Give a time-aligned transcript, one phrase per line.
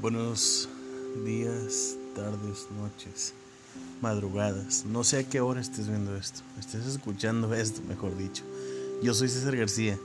[0.00, 0.68] Buenos
[1.24, 3.34] días, tardes, noches,
[4.00, 4.84] madrugadas.
[4.84, 6.42] No sé a qué hora estés viendo esto.
[6.56, 8.44] Estés escuchando esto, mejor dicho.
[9.02, 9.98] Yo soy César García.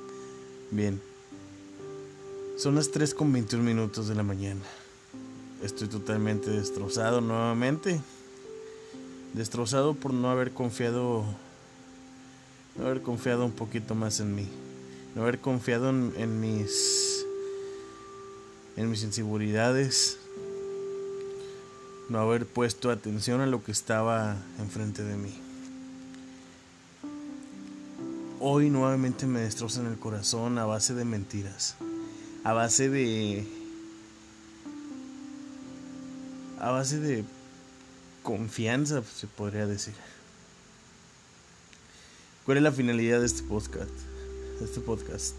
[0.71, 0.99] Bien.
[2.57, 4.61] Son las 3 con 21 minutos de la mañana.
[5.61, 8.01] Estoy totalmente destrozado nuevamente.
[9.33, 11.23] Destrozado por no haber confiado.
[12.75, 14.47] No haber confiado un poquito más en mí.
[15.13, 17.12] No haber confiado en, en mis
[18.75, 20.17] en mis inseguridades,
[22.09, 25.33] no haber puesto atención a lo que estaba enfrente de mí.
[28.39, 31.75] Hoy nuevamente me destrozan el corazón a base de mentiras,
[32.43, 33.47] a base de...
[36.59, 37.23] a base de
[38.21, 39.93] confianza, se podría decir.
[42.45, 43.91] ¿Cuál es la finalidad de este podcast?
[44.59, 45.35] De este podcast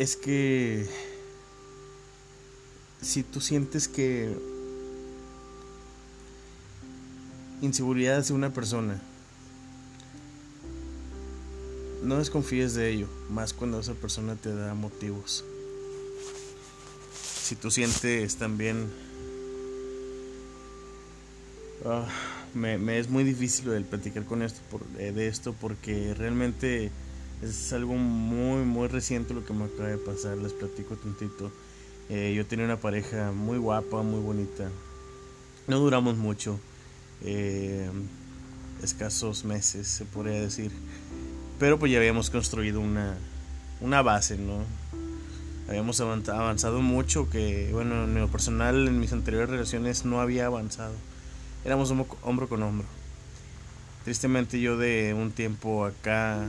[0.00, 0.86] es que
[3.02, 4.34] si tú sientes que
[7.60, 8.98] inseguridad hacia una persona,
[12.02, 15.44] no desconfíes de ello, más cuando esa persona te da motivos.
[17.42, 18.90] Si tú sientes también...
[21.84, 22.08] Ah,
[22.54, 24.60] me, es muy difícil el platicar con esto
[24.98, 26.90] eh, de esto porque realmente
[27.42, 30.36] es algo muy, muy reciente lo que me acaba de pasar.
[30.38, 31.50] Les platico tantito.
[32.08, 34.68] Eh, yo tenía una pareja muy guapa, muy bonita.
[35.66, 36.58] No duramos mucho.
[37.22, 37.88] Eh,
[38.82, 40.70] escasos meses, se podría decir.
[41.58, 43.16] Pero pues ya habíamos construido una,
[43.80, 44.64] una base, ¿no?
[45.68, 50.94] Habíamos avanzado mucho que, bueno, en lo personal, en mis anteriores relaciones no había avanzado.
[51.64, 52.88] Éramos hombro con hombro.
[54.04, 56.44] Tristemente yo de un tiempo acá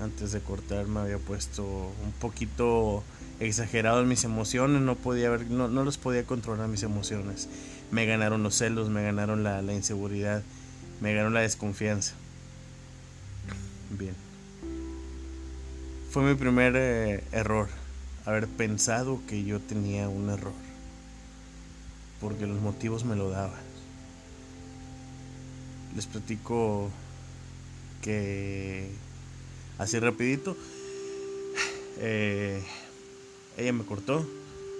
[0.00, 3.02] antes de cortar me había puesto un poquito
[3.40, 7.48] exagerado en mis emociones, no podía ver, no, no los podía controlar mis emociones.
[7.90, 10.42] Me ganaron los celos, me ganaron la, inseguridad,
[11.00, 12.14] me ganaron la desconfianza.
[13.90, 14.14] Bien.
[16.10, 17.68] Fue mi primer eh, error,
[18.24, 20.52] haber pensado que yo tenía un error,
[22.20, 23.60] porque los motivos me lo daban.
[25.94, 26.90] Les platico
[28.02, 28.90] que
[29.78, 30.56] así rapidito.
[31.98, 32.62] Eh,
[33.56, 34.26] ella me cortó,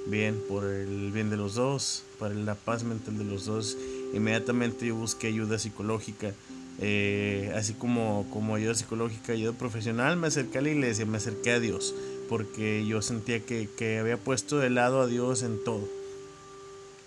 [0.07, 3.77] bien, por el bien de los dos, para la paz mental de los dos.
[4.13, 6.33] Inmediatamente yo busqué ayuda psicológica,
[6.81, 11.53] eh, así como, como ayuda psicológica, ayuda profesional, me acerqué a la iglesia, me acerqué
[11.53, 11.95] a Dios,
[12.29, 15.89] porque yo sentía que, que había puesto de lado a Dios en todo.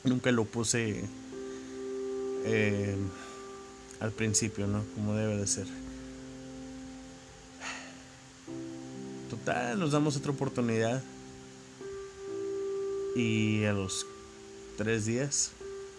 [0.03, 1.03] Nunca lo puse
[2.45, 2.95] eh,
[3.99, 4.83] al principio, ¿no?
[4.95, 5.67] Como debe de ser.
[9.47, 11.01] Nos damos otra oportunidad.
[13.15, 14.05] Y a los
[14.77, 15.51] tres días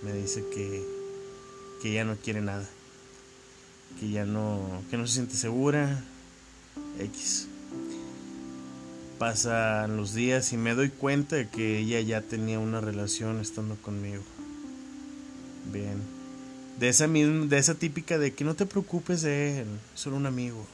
[0.03, 0.85] me dice que,
[1.81, 2.69] que ya no quiere nada.
[3.99, 6.05] Que ya no, que no se siente segura.
[7.01, 7.49] X.
[9.19, 13.77] Pasan los días y me doy cuenta de que ella ya tenía una relación estando
[13.77, 14.23] conmigo.
[15.73, 15.97] Bien.
[16.79, 20.27] De esa misma, de esa típica de que no te preocupes de él, solo un
[20.27, 20.67] amigo.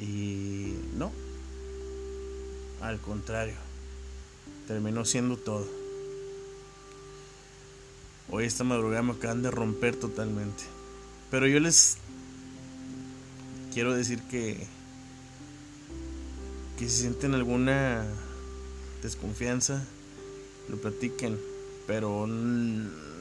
[0.00, 1.12] Y no,
[2.80, 3.56] al contrario,
[4.66, 5.66] terminó siendo todo.
[8.30, 10.64] Hoy esta madrugada me acaban de romper totalmente.
[11.30, 11.96] Pero yo les
[13.72, 14.66] quiero decir que
[16.78, 18.06] que si sienten alguna
[19.02, 19.82] desconfianza,
[20.68, 21.36] lo platiquen,
[21.88, 22.22] pero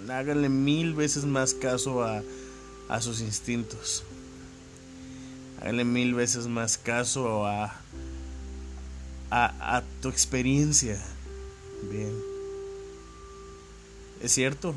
[0.09, 2.21] háganle mil veces más caso a,
[2.87, 4.03] a sus instintos.
[5.59, 7.75] Háganle mil veces más caso a,
[9.31, 11.01] a, a tu experiencia.
[11.91, 12.13] Bien.
[14.21, 14.75] Es cierto.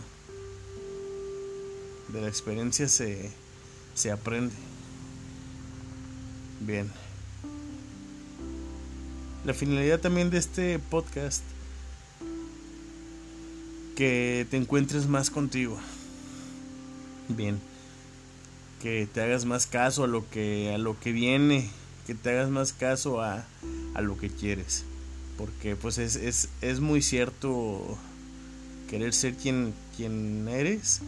[2.09, 3.31] De la experiencia se,
[3.95, 4.55] se aprende.
[6.61, 6.91] Bien.
[9.45, 11.43] La finalidad también de este podcast
[13.97, 15.79] que te encuentres más contigo.
[17.29, 17.70] Bien
[18.81, 21.71] que te hagas más caso a lo que a lo que viene,
[22.07, 23.45] que te hagas más caso a,
[23.95, 24.85] a lo que quieres.
[25.37, 27.97] Porque pues es, es, es, muy cierto
[28.89, 31.01] querer ser quien, quien eres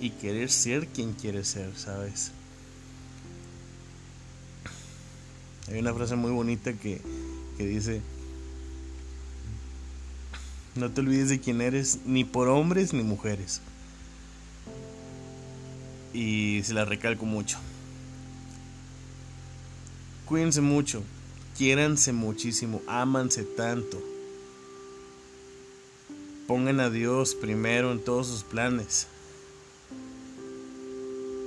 [0.00, 2.32] y querer ser quien quieres ser, ¿sabes?
[5.68, 7.00] Hay una frase muy bonita que,
[7.56, 8.00] que dice,
[10.76, 13.60] no te olvides de quién eres, ni por hombres ni mujeres
[16.18, 17.58] y se la recalco mucho.
[20.26, 21.02] Cuídense mucho,
[21.56, 24.02] quiéranse muchísimo, ámanse tanto
[26.48, 29.06] pongan a Dios primero en todos sus planes.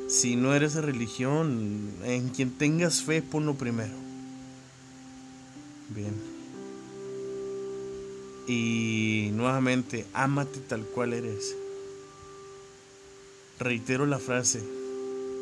[0.08, 3.96] Si no eres de religión, en quien tengas fe, ponlo primero.
[5.90, 6.14] Bien.
[8.48, 11.56] Y nuevamente, ámate tal cual eres.
[13.62, 14.60] Reitero la frase,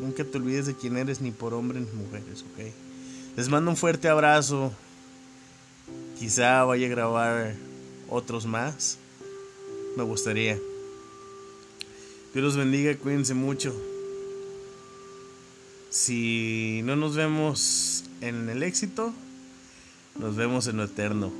[0.02, 2.66] nunca te olvides de quién eres ni por hombres ni mujeres, ¿ok?
[3.38, 4.74] Les mando un fuerte abrazo.
[6.20, 7.56] Quizá vaya a grabar
[8.10, 8.98] otros más.
[9.96, 10.60] Me gustaría.
[12.34, 13.74] Dios los bendiga, cuídense mucho.
[15.90, 19.14] Si no nos vemos en el éxito,
[20.20, 21.32] nos vemos en lo eterno.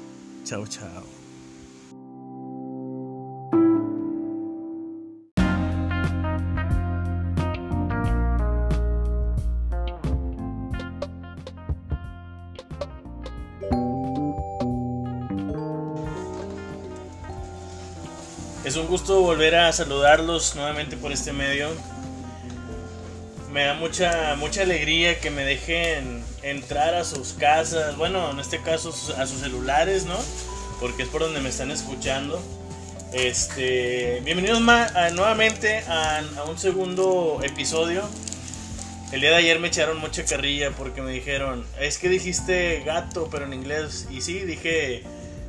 [0.46, 1.19] Chao, chao.
[18.64, 21.70] Es un gusto volver a saludarlos nuevamente por este medio
[23.52, 28.62] me da mucha mucha alegría que me dejen entrar a sus casas, bueno, en este
[28.62, 30.18] caso a sus celulares, ¿no?
[30.80, 32.42] Porque es por donde me están escuchando.
[33.12, 38.04] Este, bienvenidos nuevamente a, un segundo episodio.
[39.12, 43.30] El día de ayer me echaron mucha carrilla porque me dijeron, es que dijiste gato,
[43.32, 44.08] pero en inglés.
[44.12, 45.04] Y sí, dije,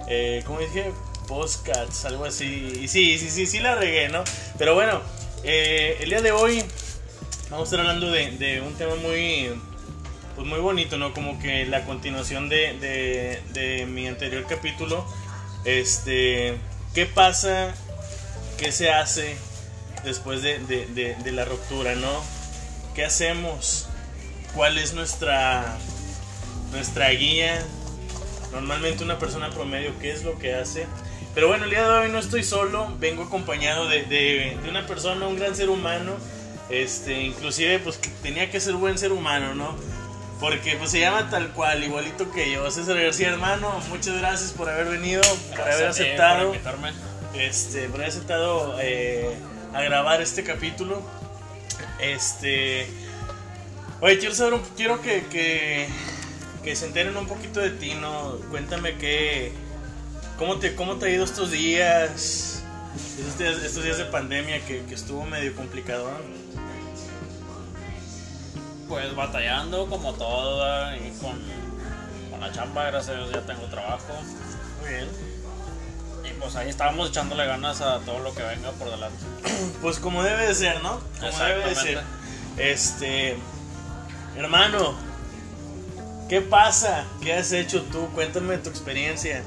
[0.08, 0.90] eh, ¿cómo dije?
[1.30, 2.72] Postcats, algo así.
[2.82, 4.24] Y sí, sí, sí, sí la regué, ¿no?
[4.58, 5.00] Pero bueno,
[5.44, 6.64] eh, el día de hoy
[7.50, 9.48] vamos a estar hablando de, un tema muy,
[10.34, 11.14] pues muy bonito, ¿no?
[11.14, 15.06] Como que la continuación de, de, mi anterior capítulo.
[15.64, 16.58] Este,
[16.94, 17.74] ¿qué pasa?
[18.58, 19.36] ¿Qué se hace
[20.02, 22.24] después de, la ruptura, no?
[22.96, 23.88] ¿Qué hacemos?
[24.56, 25.78] ¿Cuál es nuestra,
[26.72, 27.64] nuestra guía?
[28.50, 30.86] Normalmente una persona promedio, ¿qué es lo que hace?
[31.34, 35.26] Pero bueno, el día de hoy no estoy solo, vengo acompañado de, de una persona,
[35.28, 36.16] un gran ser humano
[36.70, 39.76] este, inclusive, pues tenía que ser buen ser humano, ¿no?
[40.38, 42.70] Porque pues se llama tal cual, igualito que yo.
[42.70, 46.54] César García, hermano, muchas gracias por haber venido, por haber aceptado.
[47.34, 49.36] este, por haber aceptado eh,
[49.74, 51.02] a grabar este capítulo.
[51.98, 52.86] Este.
[54.00, 55.24] Oye, quiero saber, quiero que,
[56.62, 58.36] que, se enteren un poquito de ti, ¿no?
[58.50, 59.52] Cuéntame qué.
[60.40, 62.62] ¿Cómo te, cómo te ha ido estos días?
[63.18, 66.10] Estos días, de pandemia que, que estuvo medio complicado.
[68.88, 71.38] Pues batallando como todo y con,
[72.30, 74.14] con, la chamba, gracias a Dios ya tengo trabajo.
[74.80, 75.08] Muy bien.
[76.24, 79.22] Y pues ahí estábamos echándole ganas a todo lo que venga por delante.
[79.82, 81.00] Pues como debe de ser, ¿no?
[81.20, 82.00] Como debe de ser.
[82.56, 83.36] Este,
[84.38, 84.94] hermano,
[86.30, 87.04] ¿qué pasa?
[87.20, 88.08] ¿Qué has hecho tú?
[88.14, 89.44] Cuéntame tu experiencia.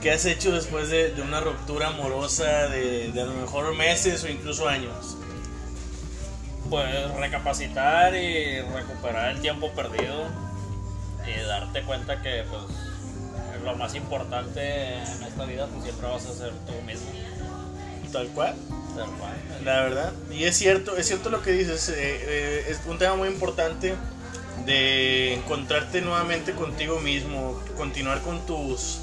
[0.00, 4.22] ¿Qué has hecho después de, de una ruptura amorosa de, de a lo mejor meses
[4.24, 5.16] o incluso años?
[6.70, 10.26] pues recapacitar y recuperar el tiempo perdido
[11.26, 12.62] y darte cuenta que pues
[13.64, 17.10] lo más importante en esta vida pues siempre vas a ser tú mismo.
[18.12, 18.54] Tal cual.
[18.96, 19.34] Tal cual.
[19.64, 20.12] La verdad.
[20.30, 21.88] Y es cierto, es cierto lo que dices.
[21.90, 23.94] Eh, eh, es un tema muy importante
[24.64, 29.00] de encontrarte nuevamente contigo mismo, continuar con tus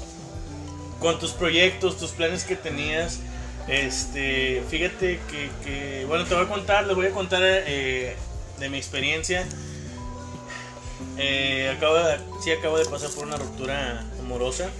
[1.00, 3.20] con tus proyectos, tus planes que tenías
[3.68, 5.18] este, fíjate
[5.64, 8.16] que, bueno, te voy a contar, les voy a contar eh,
[8.58, 9.44] de mi experiencia.
[11.18, 14.70] Eh, acabo de, sí, acabo de pasar por una ruptura amorosa.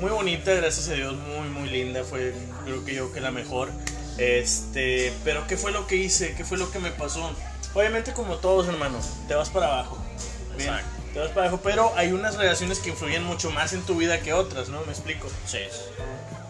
[0.00, 2.04] Muy bonita, gracias a Dios, muy, muy linda.
[2.04, 2.32] Fue,
[2.64, 3.70] creo que yo que la mejor.
[4.16, 6.34] Este, pero ¿qué fue lo que hice?
[6.34, 7.32] ¿Qué fue lo que me pasó?
[7.74, 9.98] Obviamente, como todos, hermanos, te vas para abajo.
[10.56, 10.74] Bien,
[11.12, 14.20] te vas para abajo, pero hay unas relaciones que influyen mucho más en tu vida
[14.20, 14.80] que otras, ¿no?
[14.82, 15.28] Me explico.
[15.46, 15.58] Sí.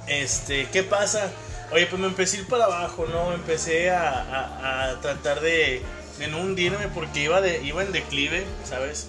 [0.07, 1.31] Este, ¿qué pasa?
[1.73, 3.33] Oye, pues me empecé a ir para abajo, ¿no?
[3.33, 5.83] Empecé a, tratar de,
[6.19, 9.09] de, no hundirme porque iba, de, iba en declive, ¿sabes?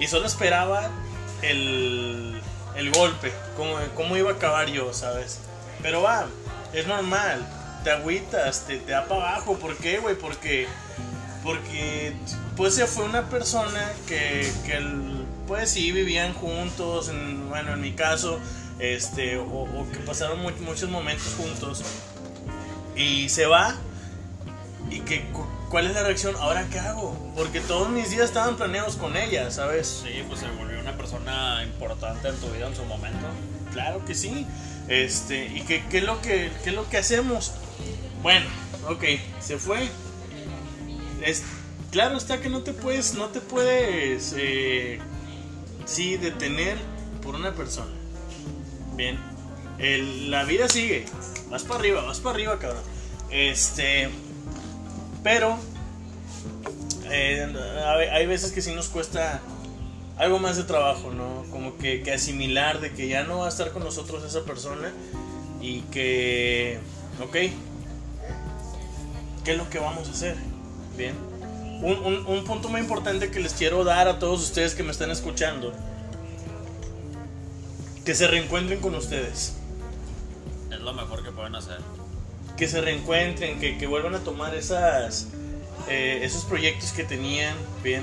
[0.00, 0.90] Y solo esperaba
[1.42, 2.40] el,
[2.74, 5.40] el golpe, cómo, cómo iba a acabar yo, ¿sabes?
[5.82, 6.26] Pero va,
[6.72, 7.46] es normal,
[7.84, 9.58] te agüitas, te, te da para abajo.
[9.58, 10.14] ¿Por qué, güey?
[10.14, 10.66] Porque,
[11.48, 12.12] porque
[12.58, 14.86] pues se fue una persona que, que
[15.46, 17.10] pues sí, vivían juntos,
[17.48, 18.38] bueno, en mi caso
[18.78, 21.82] este, o, que pasaron muchos momentos juntos
[22.94, 23.76] y se va
[24.90, 25.24] y que
[25.70, 29.50] cuál es la reacción ahora qué hago porque todos mis días estaban planeados con ella
[29.50, 33.26] sabes sí pues se volvió una persona importante en tu vida en su momento.
[33.72, 34.46] Claro que sí.
[34.88, 37.52] Este y qué, qué es lo que qué es lo que hacemos
[38.22, 38.46] bueno
[38.86, 39.04] ok
[39.40, 39.88] se fue
[41.22, 41.42] es
[41.90, 44.98] claro está que no te puedes no te puedes eh,
[45.86, 46.76] sí detener
[47.22, 47.98] por una persona
[48.98, 49.16] Bien.
[50.28, 51.06] La vida sigue.
[51.50, 52.82] Vas para arriba, vas para arriba, cabrón.
[53.30, 54.10] Este.
[55.22, 55.56] Pero.
[57.08, 57.46] eh,
[57.86, 59.40] hay, hay veces que sí nos cuesta
[60.16, 61.44] algo más de trabajo, ¿no?
[61.52, 64.92] Como que, que asimilar de que ya no va a estar con nosotros esa persona
[65.60, 66.80] y que.
[67.22, 67.36] Ok.
[69.44, 70.36] ¿Qué es lo que vamos a hacer?
[70.98, 71.14] Bien.
[71.80, 74.90] Un, un- un punto muy importante que les quiero dar a todos ustedes que me
[74.90, 75.72] están escuchando.
[78.04, 79.54] Que se reencuentren con ustedes.
[80.72, 81.78] Es lo mejor que pueden hacer.
[82.56, 85.28] que se reencuentren, que, que vuelvan a tomar esas,
[85.88, 88.02] eh, esos proyectos que tenían, bien.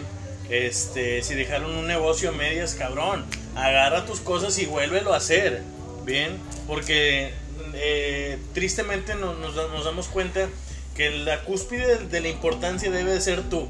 [0.49, 3.25] Este, si dejaron un negocio a medias, cabrón,
[3.57, 5.61] agarra tus cosas y vuélvelo a hacer,
[6.05, 6.37] bien.
[6.67, 7.33] Porque
[7.73, 10.47] eh, tristemente nos damos cuenta
[10.95, 13.67] que la cúspide de, la importancia debe de ser tú.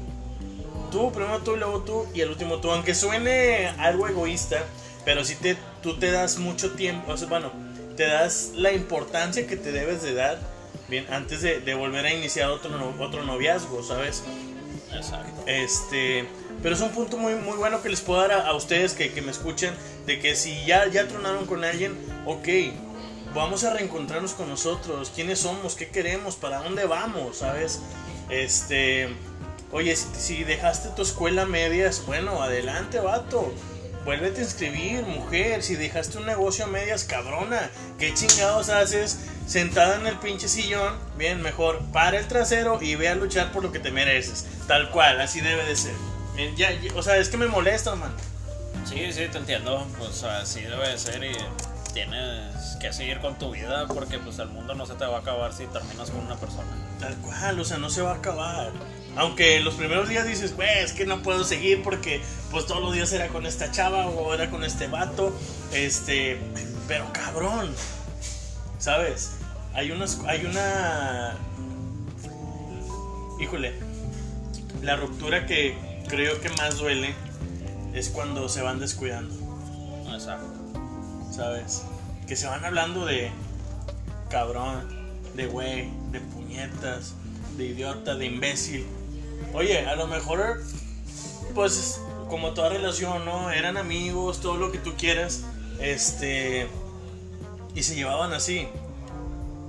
[0.90, 2.70] Tú, primero tú luego tú y el último tú.
[2.70, 4.64] Aunque suene algo egoísta,
[5.04, 7.52] pero si te, tú te das mucho tiempo, o sea, bueno,
[7.96, 10.38] te das la importancia que te debes de dar,
[10.88, 14.22] bien, antes de, de volver a iniciar otro, otro noviazgo, ¿sabes?
[14.94, 15.42] Exacto.
[15.46, 16.28] Este,
[16.62, 19.12] pero es un punto muy, muy bueno que les puedo dar a, a ustedes que,
[19.12, 19.74] que me escuchan,
[20.06, 22.48] de que si ya, ya tronaron con alguien, ok,
[23.36, 27.80] vamos a reencontrarnos con nosotros, quiénes somos, qué queremos, para dónde vamos, ¿sabes?
[28.28, 29.08] Este,
[29.70, 33.52] oye, si, dejaste tu escuela medias, bueno, adelante, vato.
[34.04, 35.64] Vuélvete a inscribir, mujer.
[35.64, 37.70] Si dejaste un negocio a medias, cabrona.
[37.98, 40.94] ¿Qué chingados haces sentada en el pinche sillón?
[41.18, 44.46] Bien, mejor para el trasero y ve a luchar por lo que te mereces.
[44.68, 45.94] Tal cual, así debe de ser.
[46.94, 48.14] O sea, es que me molesta, hermano.
[48.84, 49.84] Sí, sí, te entiendo.
[49.98, 51.32] Pues así debe de ser y
[51.96, 55.20] tienes que seguir con tu vida porque pues el mundo no se te va a
[55.20, 56.68] acabar si terminas con una persona.
[57.00, 58.70] Tal cual, o sea, no se va a acabar.
[59.16, 62.92] Aunque los primeros días dices, güey, es que no puedo seguir porque pues todos los
[62.92, 65.34] días era con esta chava o era con este vato.
[65.72, 66.38] Este,
[66.86, 67.74] pero cabrón,
[68.78, 69.38] ¿sabes?
[69.72, 71.34] Hay unas, hay una...
[73.40, 73.72] Híjole,
[74.82, 77.14] la ruptura que creo que más duele
[77.94, 79.34] es cuando se van descuidando.
[80.12, 80.56] Exacto.
[81.36, 81.82] ¿Sabes?
[82.26, 83.30] Que se van hablando de
[84.30, 84.88] cabrón,
[85.34, 87.14] de güey, de puñetas,
[87.56, 88.86] de idiota, de imbécil.
[89.52, 90.62] Oye, a lo mejor,
[91.54, 93.50] pues, como toda relación, ¿no?
[93.50, 95.44] Eran amigos, todo lo que tú quieras,
[95.78, 96.68] este,
[97.74, 98.66] y se llevaban así.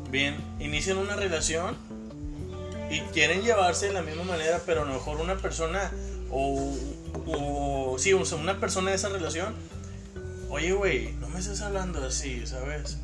[0.09, 1.75] Bien, inician una relación
[2.89, 5.91] y quieren llevarse de la misma manera, pero a lo mejor una persona
[6.31, 6.73] o,
[7.27, 9.53] o sí, o sea, una persona de esa relación
[10.49, 12.97] Oye, güey, no me estés hablando así, ¿sabes?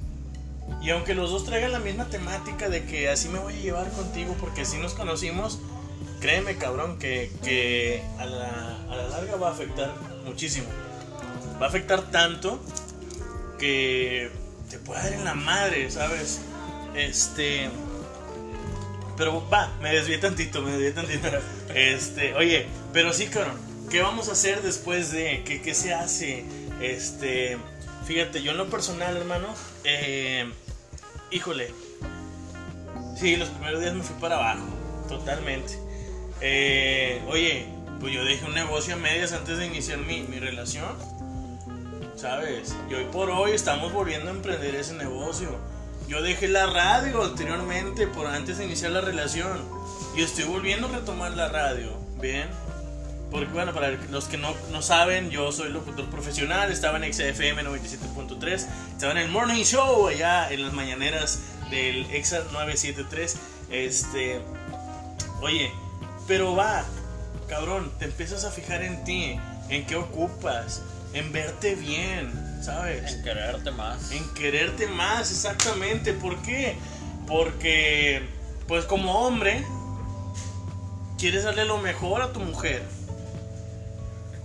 [0.82, 3.90] Y aunque los dos traigan la misma temática de que así me voy a llevar
[3.92, 5.60] contigo porque así nos conocimos,
[6.22, 9.94] créeme, cabrón, que, que a, la, a la larga va a afectar
[10.26, 10.68] muchísimo.
[11.62, 12.62] Va a afectar tanto
[13.60, 14.32] que
[14.70, 16.42] te puede dar en la madre, ¿sabes?
[16.96, 17.70] Este.
[19.18, 21.28] Pero va, me desvié tantito, me desvié tantito.
[21.76, 23.58] Este, oye, pero sí, cabrón,
[23.90, 25.44] ¿qué vamos a hacer después de?
[25.46, 26.46] ¿Qué, qué se hace?
[26.82, 27.58] Este,
[28.06, 29.48] fíjate, yo en lo personal, hermano,
[29.84, 30.52] eh,
[31.32, 31.72] híjole,
[33.18, 34.66] sí, los primeros días me fui para abajo,
[35.08, 35.78] totalmente.
[36.42, 37.68] Eh, oye,
[38.00, 40.94] pues yo dejé un negocio a medias antes de iniciar mi, mi relación,
[42.16, 42.76] ¿sabes?
[42.90, 45.58] Y hoy por hoy estamos volviendo a emprender ese negocio.
[46.08, 49.58] Yo dejé la radio anteriormente, por antes de iniciar la relación,
[50.18, 52.50] y estoy volviendo a retomar la radio, ¿bien?
[53.34, 57.64] Porque bueno, para los que no, no saben, yo soy locutor profesional, estaba en XFM
[57.64, 61.40] 97.3, estaba en el Morning Show allá en las mañaneras
[61.72, 63.36] del EXA 973.
[63.72, 64.40] Este,
[65.42, 65.72] oye,
[66.28, 66.86] pero va,
[67.48, 70.84] cabrón, te empiezas a fijar en ti, en qué ocupas,
[71.16, 73.14] en verte bien, ¿sabes?
[73.14, 74.12] En quererte más.
[74.12, 76.14] En quererte más, exactamente.
[76.14, 76.76] ¿Por qué?
[77.26, 78.22] Porque,
[78.68, 79.66] pues como hombre,
[81.18, 82.84] quieres darle lo mejor a tu mujer.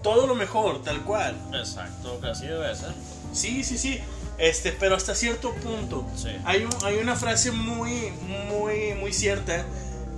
[0.03, 1.37] Todo lo mejor, tal cual.
[1.55, 2.93] Exacto, que así debe ser.
[3.33, 4.01] Sí, sí, sí.
[4.39, 6.07] Este, pero hasta cierto punto.
[6.17, 6.29] Sí.
[6.45, 8.11] Hay, un- hay una frase muy,
[8.49, 9.65] muy, muy cierta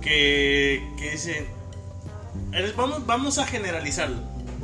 [0.01, 1.47] que, que dice,
[2.75, 4.17] vamos, vamos a generalizarlo.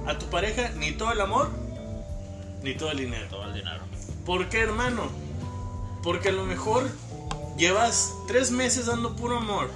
[0.06, 1.50] A tu pareja ni todo el amor,
[2.62, 3.26] ni todo el dinero.
[3.30, 3.82] Todo el dinero.
[4.26, 5.10] ¿Por qué, hermano?
[6.04, 6.88] Porque a lo mejor
[7.58, 9.70] llevas tres meses dando puro amor,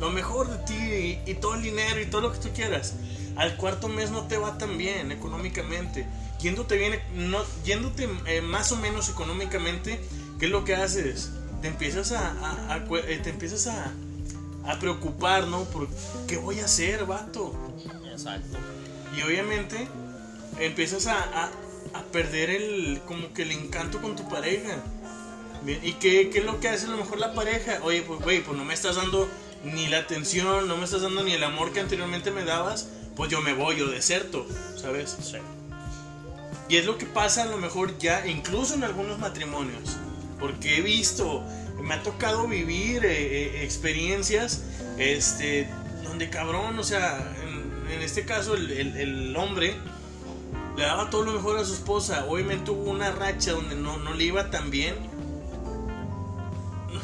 [0.00, 2.94] lo mejor de ti y, y todo el dinero y todo lo que tú quieras.
[3.36, 6.06] Al cuarto mes no te va tan bien económicamente.
[6.40, 10.00] Yéndote, bien, no, yéndote eh, más o menos económicamente,
[10.38, 11.30] ¿qué es lo que haces?
[11.62, 13.92] Te empiezas a, a- a cu- eh, te empiezas a,
[14.66, 15.64] a preocupar, ¿no?
[15.64, 15.88] Por
[16.28, 17.54] qué voy a hacer, vato.
[18.12, 18.58] Exacto.
[19.16, 19.88] Y obviamente
[20.58, 21.50] empiezas a,
[22.12, 24.76] perder el como que el encanto con tu pareja.
[25.62, 27.78] Bien, ¿Y qué, qué es lo que hace a lo mejor la pareja?
[27.82, 29.28] Oye, pues, güey, pues no me estás dando
[29.64, 33.30] ni la atención, no me estás dando ni el amor que anteriormente me dabas, pues
[33.30, 35.16] yo me voy, yo deserto, ¿sabes?
[35.22, 35.36] Sí.
[36.68, 39.96] Y es lo que pasa a lo mejor ya, incluso en algunos matrimonios.
[40.40, 41.42] Porque he visto,
[41.82, 43.10] me ha tocado vivir eh,
[43.60, 44.62] eh, experiencias,
[44.98, 45.68] este,
[46.04, 49.74] donde cabrón, o sea, en, en este caso el, el- el hombre
[50.76, 52.24] le daba todo lo mejor a su esposa.
[52.26, 54.94] Obviamente hubo una racha donde no, no le iba tan bien.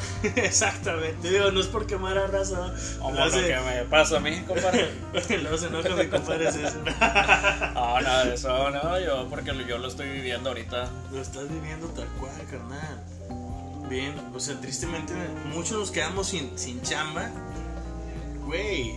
[0.35, 2.73] Exactamente, digo, no es por quemar a raza.
[2.99, 4.91] Como Lo que me pasa a mí, compadre.
[5.27, 6.81] Se enoja mi compadre César.
[7.73, 10.89] No, nada de eso, no, yo porque yo lo estoy viviendo ahorita.
[11.11, 13.03] Lo estás viviendo tal cual, carnal.
[13.89, 15.13] Bien, o sea, tristemente
[15.53, 17.29] muchos nos quedamos sin, sin chamba.
[18.45, 18.95] Güey,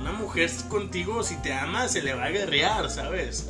[0.00, 3.48] una mujer contigo, si te ama, se le va a guerrear, ¿sabes?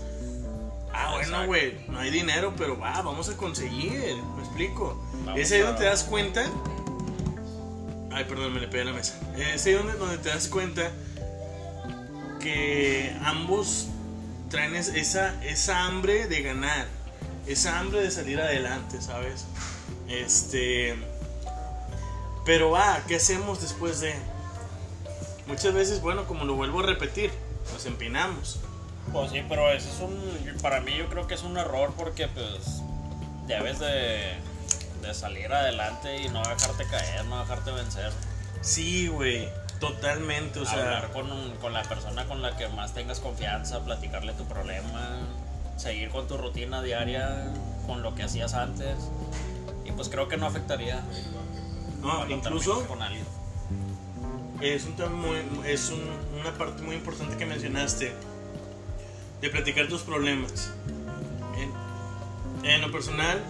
[0.92, 5.00] Ah, bueno, güey, no hay dinero, pero va, vamos a conseguir, me explico.
[5.36, 6.44] Es ahí a- donde te das cuenta.
[8.12, 9.14] Ay, perdón, me le pegué a la mesa.
[9.36, 10.90] Es ahí donde, donde te das cuenta
[12.40, 13.86] que ambos
[14.50, 16.86] traen es- esa, esa hambre de ganar,
[17.46, 19.44] esa hambre de salir adelante, ¿sabes?
[20.08, 20.96] Este.
[22.44, 24.14] Pero va, ¿qué hacemos después de?
[25.46, 27.30] Muchas veces, bueno, como lo vuelvo a repetir,
[27.72, 28.60] nos empinamos.
[29.12, 30.60] Pues sí, pero eso es un.
[30.62, 32.82] Para mí, yo creo que es un error porque, pues,
[33.46, 34.34] debes de,
[35.02, 38.12] de salir adelante y no dejarte caer, no dejarte vencer.
[38.60, 40.78] Sí, güey, totalmente, o sea.
[40.96, 41.28] Hablar con,
[41.60, 45.18] con la persona con la que más tengas confianza, platicarle tu problema,
[45.76, 47.52] seguir con tu rutina diaria,
[47.86, 48.96] con lo que hacías antes.
[49.84, 51.02] Y pues creo que no afectaría.
[52.00, 53.24] No, incluso con alguien.
[54.60, 58.12] es, un, tema muy- es un- una parte muy importante que mencionaste
[59.40, 60.70] de platicar tus problemas.
[61.56, 61.72] En,
[62.70, 63.42] en lo personal,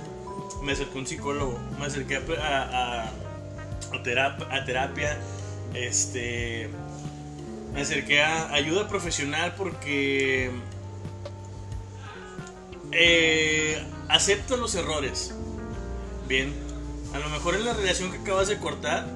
[0.62, 3.04] me acerqué a un psicólogo, me acerqué a, a, a-
[3.92, 5.18] a terap- a terapia,
[5.74, 6.68] este,
[7.74, 10.50] me acerqué a ayuda profesional porque
[12.92, 15.34] eh, acepto los errores.
[16.28, 16.52] Bien,
[17.14, 19.06] a lo mejor en la relación que acabas de cortar,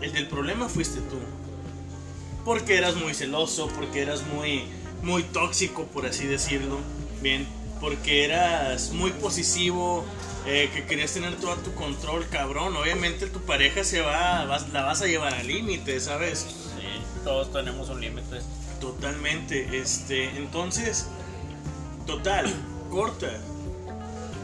[0.00, 1.16] el del problema fuiste tú.
[2.44, 4.64] Porque eras muy celoso, porque eras muy,
[5.02, 6.78] muy tóxico, por así decirlo.
[7.22, 7.46] Bien,
[7.84, 10.06] porque eras muy posesivo,
[10.46, 12.74] eh, que querías tener todo a tu control, cabrón.
[12.78, 16.46] Obviamente tu pareja se va, vas- la vas a llevar al límite, ¿sabes?
[16.48, 16.86] Sí,
[17.24, 18.40] todos tenemos un límite.
[18.80, 21.08] Totalmente, este, entonces,
[22.06, 22.46] total,
[22.90, 23.28] corta.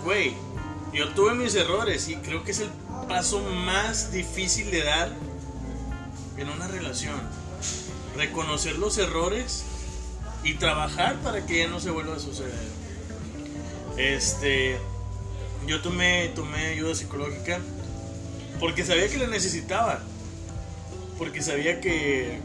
[0.04, 0.34] Güey,
[0.92, 2.68] yo tuve mis errores y creo que es el
[3.08, 5.10] paso más difícil de dar
[6.36, 7.18] en una relación.
[8.18, 9.64] Reconocer los errores
[10.44, 12.79] y trabajar para que ya no se vuelva a suceder.
[14.00, 14.78] Este,
[15.66, 17.60] yo tomé, tomé ayuda psicológica
[18.58, 20.00] porque sabía que la necesitaba.
[21.18, 22.38] Porque sabía que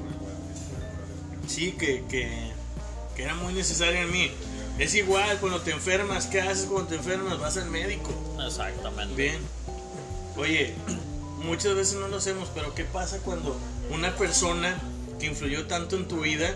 [1.48, 2.52] sí, que, que,
[3.16, 4.32] que era muy necesaria en mí.
[4.80, 7.40] Es igual cuando te enfermas, ¿qué haces cuando te enfermas?
[7.40, 8.12] Vas al médico.
[8.46, 9.16] Exactamente.
[9.16, 9.40] Bien.
[10.36, 10.74] Oye,
[11.46, 13.58] muchas veces no lo hacemos, pero ¿qué pasa cuando
[13.92, 14.78] una persona
[15.22, 16.54] que influyó tanto en tu vida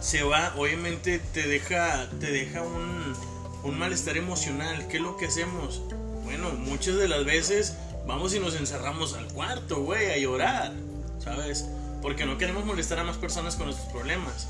[0.00, 0.54] se va?
[0.56, 3.14] Obviamente te deja, te deja un,
[3.62, 4.86] un malestar emocional.
[4.88, 5.82] ¿Qué es lo que hacemos?
[6.24, 7.74] Bueno, muchas de las veces
[8.06, 10.72] vamos y nos encerramos al cuarto, güey, a llorar,
[11.22, 11.66] ¿sabes?
[12.02, 14.46] Porque no queremos molestar a más personas con nuestros problemas.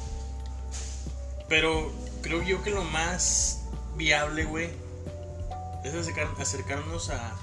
[1.48, 1.90] Pero
[2.22, 3.62] creo yo que lo más
[3.96, 4.70] viable, güey,
[5.84, 7.34] es acercar- acercarnos a,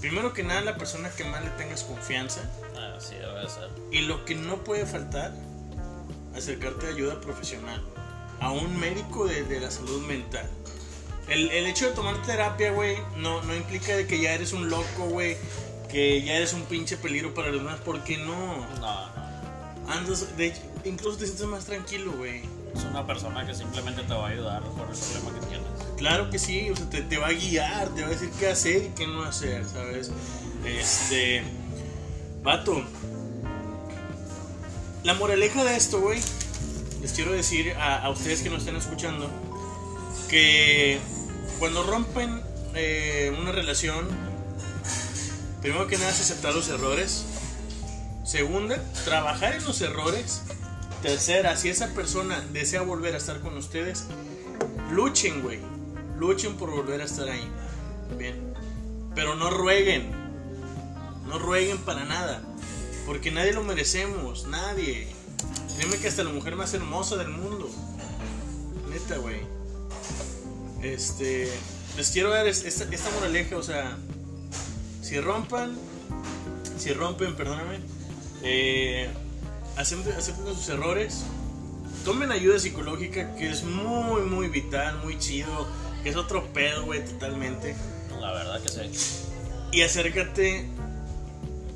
[0.00, 2.40] primero que nada, la persona que más le tengas confianza.
[2.96, 3.70] Así debe de ser.
[3.90, 5.32] Y lo que no puede faltar,
[6.36, 7.82] acercarte a ayuda profesional,
[8.40, 10.48] a un médico de, de la salud mental.
[11.28, 14.70] El, el hecho de tomar terapia, güey, no, no implica de que ya eres un
[14.70, 15.36] loco, güey,
[15.90, 18.66] que ya eres un pinche peligro para los demás, porque no.
[18.80, 19.28] No, no.
[19.88, 22.42] Andas, de hecho, incluso te sientes más tranquilo, güey.
[22.74, 25.66] Es una persona que simplemente te va a ayudar por el problema que tienes.
[25.96, 28.48] Claro que sí, o sea, te, te va a guiar, te va a decir qué
[28.48, 30.10] hacer y qué no hacer, ¿sabes?
[30.64, 31.42] Este.
[32.42, 32.82] Vato.
[35.04, 36.20] La moraleja de esto, güey.
[37.02, 39.30] Les quiero decir a, a ustedes que nos están escuchando
[40.28, 40.98] que
[41.58, 42.40] cuando rompen
[42.74, 44.06] eh, una relación,
[45.60, 47.24] primero que nada es aceptar los errores.
[48.24, 50.42] Segunda, trabajar en los errores.
[51.02, 54.04] Tercera, si esa persona desea volver a estar con ustedes,
[54.92, 55.60] luchen, güey.
[56.16, 57.48] Luchen por volver a estar ahí.
[58.16, 58.54] Bien.
[59.14, 60.10] Pero no rueguen.
[61.26, 62.42] No rueguen para nada.
[63.06, 64.46] Porque nadie lo merecemos.
[64.46, 65.08] Nadie.
[65.76, 67.70] Créeme que hasta la mujer más hermosa del mundo.
[68.90, 69.57] Neta, güey.
[70.82, 71.48] Este.
[71.96, 73.96] les quiero dar esta, esta moraleja, o sea,
[75.02, 75.76] si rompan,
[76.78, 77.80] si rompen, perdóname,
[78.42, 79.08] eh,
[79.76, 81.24] acepten, acepten sus errores,
[82.04, 85.66] tomen ayuda psicológica, que es muy, muy vital, muy chido,
[86.02, 87.74] que es otro pedo, güey, totalmente.
[88.20, 89.24] La verdad que sí.
[89.72, 90.66] Y acércate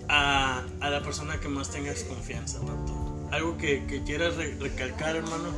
[0.08, 2.58] a, a la persona que más tengas confianza.
[3.30, 5.48] Algo que, que quieras re- recalcar, hermano.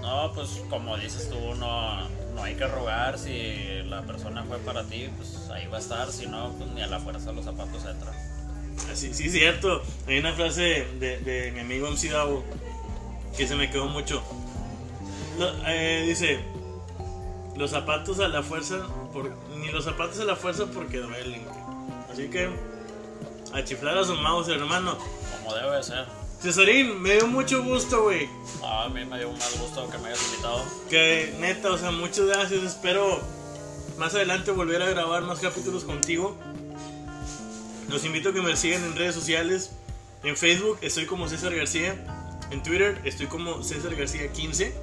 [0.00, 3.18] No, pues como dices tú, no, no hay que rogar.
[3.18, 6.10] Si la persona fue para ti, pues ahí va a estar.
[6.10, 8.14] Si no, pues ni a la fuerza los zapatos entran.
[8.90, 9.82] Así, sí, cierto.
[10.06, 12.42] Hay una frase de, de mi amigo MC Davo
[13.36, 14.22] que se me quedó mucho.
[15.38, 16.40] Lo- eh, dice:
[17.56, 18.78] Los zapatos a la fuerza,
[19.12, 21.46] por, ni los zapatos a la fuerza porque duelen.
[22.10, 22.48] Así que,
[23.52, 24.96] a chiflar a su mouse, hermano.
[25.44, 26.06] Como debe de ser.
[26.42, 28.26] Cesarín, me dio mucho gusto, güey.
[28.64, 30.64] A mí me dio más gusto que me hayas invitado.
[30.88, 32.62] Que neta, o sea, muchas gracias.
[32.62, 33.20] Espero
[33.98, 36.34] más adelante volver a grabar más capítulos contigo.
[37.90, 39.72] Los invito a que me sigan en redes sociales.
[40.22, 41.94] En Facebook estoy como César García.
[42.50, 44.74] En Twitter estoy como César García 15.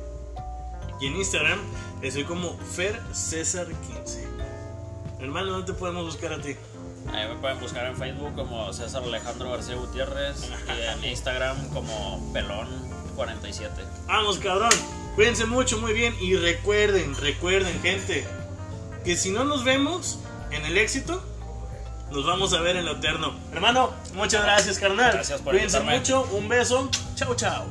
[1.01, 1.59] Y en Instagram
[2.03, 4.27] estoy como Fer César 15.
[5.21, 6.55] Hermano, ¿dónde te podemos buscar a ti?
[7.13, 12.31] Ahí me pueden buscar en Facebook como César Alejandro García Gutiérrez y en Instagram como
[12.33, 13.69] Pelón47.
[14.07, 14.69] Vamos, cabrón.
[15.15, 16.15] Cuídense mucho, muy bien.
[16.21, 18.27] Y recuerden, recuerden, gente,
[19.03, 20.19] que si no nos vemos
[20.51, 21.23] en el éxito,
[22.11, 23.33] nos vamos a ver en lo eterno.
[23.51, 25.13] Hermano, muchas gracias, carnal.
[25.13, 26.23] Gracias por Cuídense mucho.
[26.33, 26.89] Un beso.
[27.15, 27.65] Chao, chao.